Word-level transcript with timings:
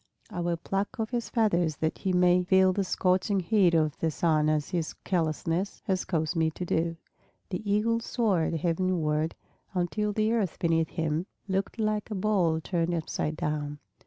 I 0.31 0.39
will 0.39 0.57
pluck 0.57 0.99
off 0.99 1.11
his 1.11 1.29
feathers 1.29 1.75
that 1.75 1.99
he 1.99 2.11
may 2.11 2.41
feel 2.43 2.73
the 2.73 2.83
scorching 2.83 3.39
heat 3.39 3.75
of 3.75 3.95
the 3.99 4.09
sun 4.09 4.49
as 4.49 4.69
his 4.71 4.95
carelessness 5.03 5.79
has 5.85 6.05
caused 6.05 6.35
me 6.35 6.49
to 6.49 6.65
do." 6.65 6.97
The 7.51 7.71
Eagle 7.71 7.99
soared 7.99 8.55
heavenward, 8.55 9.35
until 9.75 10.11
the 10.11 10.31
earth 10.33 10.57
beneath 10.57 10.89
him 10.89 11.27
looked 11.47 11.77
like 11.77 12.09
a 12.09 12.15
bowl 12.15 12.59
turned 12.61 12.95
upside 12.95 13.37
down. 13.37 13.77